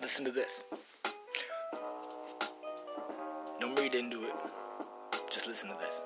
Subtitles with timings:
[0.00, 0.64] Listen to this.
[3.60, 4.34] Don't read into it.
[5.30, 6.00] Just listen to this.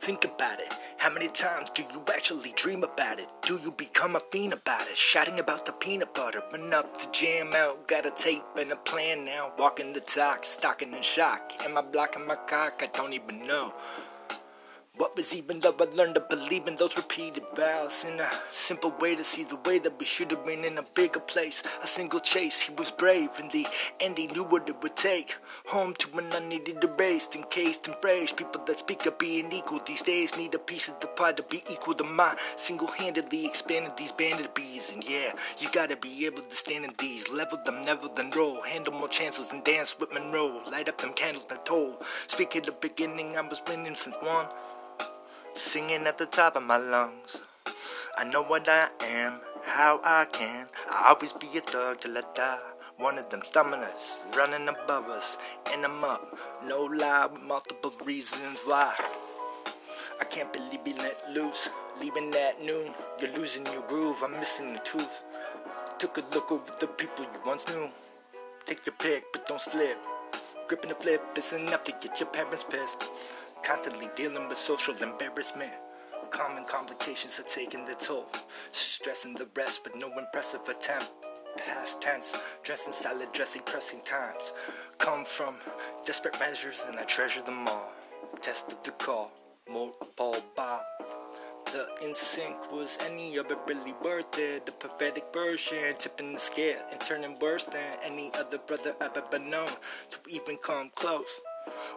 [0.00, 0.72] Think about it.
[0.96, 3.28] How many times do you actually dream about it?
[3.42, 4.96] Do you become a fiend about it?
[4.96, 7.86] Shouting about the peanut butter, but up the jam out.
[7.86, 9.52] Got a tape and a plan now.
[9.58, 11.52] Walking the talk, stalking in shock.
[11.64, 12.82] Am I blocking my cock?
[12.82, 13.72] I don't even know.
[15.00, 18.94] What was even though I learned to believe in those repeated vows in a simple
[19.00, 21.62] way to see the way that we should have been in a bigger place.
[21.82, 23.66] A single chase, he was brave in the
[23.98, 25.36] end, he knew what it would take.
[25.68, 28.36] Home to an unneeded erased, encased, and embraced.
[28.36, 31.42] People that speak of being equal these days need a piece of the pie to
[31.44, 32.36] be equal to mine.
[32.56, 36.92] Single handedly expanded these banded bees, and yeah, you gotta be able to stand in
[36.98, 37.32] these.
[37.32, 38.60] Level them, never then roll.
[38.60, 40.62] Handle more chances than dance with Monroe.
[40.70, 41.96] Light up them candles that toll.
[42.26, 44.46] Speak at the beginning, I was winning since one
[45.60, 47.42] singing at the top of my lungs.
[48.16, 50.66] I know what I am, how I can.
[50.88, 52.58] I'll always be a thug till I die.
[52.96, 55.36] One of them stomachs running above us,
[55.72, 56.34] and I'm up.
[56.64, 58.94] No lie, with multiple reasons why.
[60.18, 61.68] I can't believe being let loose,
[62.00, 62.92] leaving at noon.
[63.20, 65.22] You're losing your groove, I'm missing the tooth.
[65.98, 67.90] Took a look over the people you once knew.
[68.64, 69.98] Take your pick, but don't slip.
[70.68, 73.04] Gripping the flip is enough to get your parents pissed.
[73.70, 75.70] Constantly dealing with social embarrassment.
[76.30, 78.26] Common complications are taking their toll.
[78.72, 81.12] Stressing the rest with no impressive attempt.
[81.56, 84.54] Past tense, dressing salad dressing pressing times.
[84.98, 85.54] Come from
[86.04, 87.92] desperate measures and I treasure them all.
[88.40, 89.30] Tested the call,
[89.70, 90.82] more ball bob.
[91.66, 94.66] The insync was any of it really worth it?
[94.66, 99.38] The pathetic version, tipping the scale and turning worse than any other brother I've ever
[99.38, 99.70] known
[100.10, 101.40] to even come close.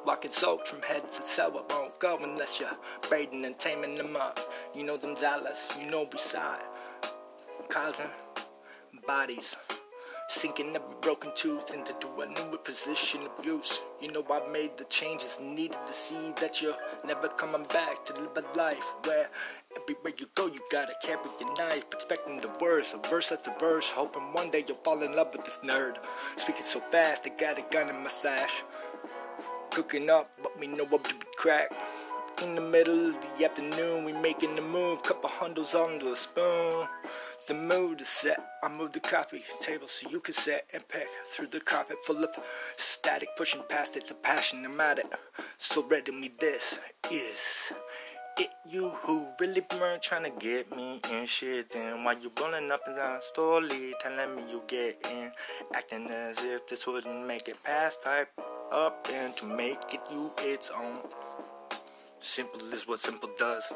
[0.05, 2.69] Walking soaked from head to toe, I won't go unless you're
[3.09, 4.39] braiding and taming them up.
[4.75, 6.63] You know them dollars, you know beside.
[7.69, 8.07] Causing
[9.07, 9.55] bodies,
[10.27, 13.81] sinking every broken tooth into a new position of use.
[14.01, 16.75] You know I made the changes needed to see that you're
[17.06, 19.29] never coming back to live a life where
[19.75, 23.91] everywhere you go you gotta carry your knife, expecting the worst, a verse after verse,
[23.91, 25.97] hoping one day you'll fall in love with this nerd.
[26.38, 28.63] Speaking so fast, I got a gun in my sash
[29.73, 31.73] cooking up, but we know what to be cracked.
[32.44, 36.88] In the middle of the afternoon, we making the move, couple hundreds on the spoon.
[37.47, 38.39] The mood is set.
[38.62, 42.23] I move the coffee table so you can sit and pick through the carpet full
[42.23, 42.29] of
[42.78, 44.06] static, pushing past it.
[44.06, 45.07] The passion I'm at it.
[45.57, 46.31] So ready me.
[46.39, 46.79] This
[47.12, 47.73] is
[48.38, 48.51] it.
[48.69, 51.72] You who really burn trying to get me in shit.
[51.72, 55.31] Then while you rolling up and down slowly, telling me you get in,
[55.73, 58.29] acting as if this wouldn't make it past pipe
[58.73, 60.97] up and to make it you its own.
[62.19, 63.72] Simple is what simple does.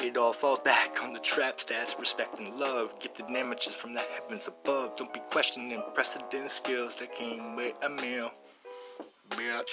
[0.00, 2.98] It all falls back on the trap stats, respect and love.
[2.98, 4.96] Gifted damages from the heavens above.
[4.96, 8.30] Don't be questioning precedent skills that came with a meal.
[9.30, 9.70] Bitch.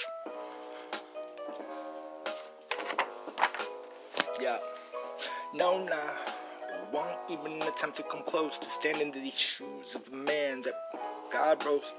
[4.40, 4.58] Yeah.
[5.54, 6.41] No, nah.
[6.92, 10.74] Won't even attempt to come close to standing in the shoes of a man that
[11.32, 11.94] God rose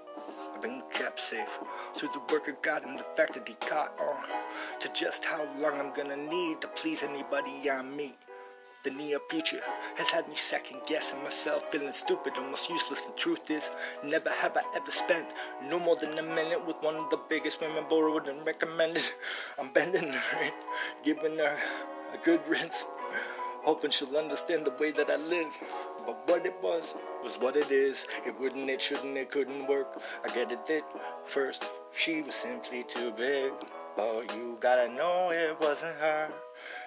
[0.54, 1.59] I've been kept safe
[1.96, 4.24] through the work of God and the fact that He caught on
[4.80, 8.16] to just how long I'm gonna need to please anybody I meet.
[8.84, 9.62] The near future
[9.96, 13.02] has had me second guessing myself, feeling stupid, almost useless.
[13.02, 13.72] The truth is,
[14.03, 15.28] never have I ever spent
[15.64, 19.09] no more than a minute with one of the biggest women borrowed and recommended.
[19.59, 20.52] I'm bending her,
[21.02, 21.58] giving her
[22.14, 22.86] a good rinse,
[23.63, 25.51] hoping she'll understand the way that I live.
[26.06, 28.07] But what it was, was what it is.
[28.25, 30.00] It wouldn't, it shouldn't, it couldn't work.
[30.24, 30.84] I get it did
[31.25, 31.69] first.
[31.91, 33.53] She was simply too big.
[33.96, 36.29] But you gotta know it wasn't her.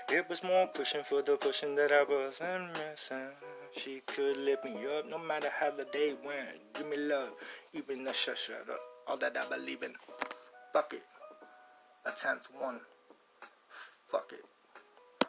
[0.09, 3.31] It was more pushing for the pushing that I wasn't missing.
[3.77, 6.75] She could lift me up no matter how the day went.
[6.75, 7.31] Give me love,
[7.75, 8.81] even the shut shut up.
[9.07, 9.95] All that I believe in.
[10.73, 11.03] Fuck it.
[12.07, 12.81] Attempt one.
[14.09, 14.56] Fuck it.